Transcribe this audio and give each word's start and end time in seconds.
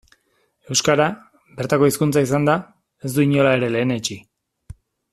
Euskara, 0.75 1.05
bertako 1.59 1.91
hizkuntza 1.91 2.25
izanda, 2.29 2.57
ez 3.09 3.15
du 3.19 3.27
inola 3.31 3.53
ere 3.61 3.71
lehenetsi. 3.77 4.19